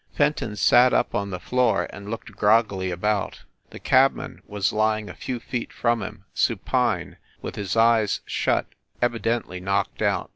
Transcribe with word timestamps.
Fenton 0.13 0.55
sat 0.55 0.93
up 0.95 1.13
on 1.13 1.29
the 1.29 1.39
floor 1.39 1.85
and 1.91 2.09
looked 2.09 2.31
groggily 2.31 2.89
about. 2.89 3.43
The 3.69 3.77
cabman 3.77 4.41
was 4.47 4.73
lying 4.73 5.07
a 5.07 5.13
few 5.13 5.39
feet 5.39 5.71
from 5.71 6.01
him, 6.01 6.25
supine, 6.33 7.17
with 7.43 7.55
his 7.55 7.75
eyes 7.77 8.21
shut, 8.25 8.65
evidently 8.99 9.59
knocked 9.59 10.01
out. 10.01 10.29